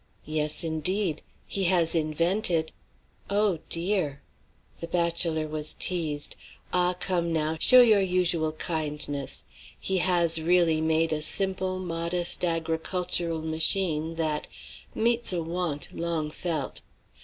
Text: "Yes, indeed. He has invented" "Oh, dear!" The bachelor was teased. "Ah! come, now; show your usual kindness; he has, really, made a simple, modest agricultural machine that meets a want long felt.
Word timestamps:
"Yes, 0.25 0.63
indeed. 0.63 1.21
He 1.45 1.65
has 1.65 1.93
invented" 1.93 2.71
"Oh, 3.29 3.59
dear!" 3.69 4.23
The 4.79 4.87
bachelor 4.87 5.47
was 5.47 5.75
teased. 5.77 6.35
"Ah! 6.73 6.95
come, 6.99 7.31
now; 7.31 7.55
show 7.59 7.81
your 7.81 8.01
usual 8.01 8.51
kindness; 8.53 9.43
he 9.79 9.99
has, 9.99 10.41
really, 10.41 10.81
made 10.81 11.13
a 11.13 11.21
simple, 11.21 11.77
modest 11.77 12.43
agricultural 12.43 13.43
machine 13.43 14.15
that 14.15 14.47
meets 14.95 15.31
a 15.33 15.43
want 15.43 15.93
long 15.93 16.31
felt. 16.31 16.81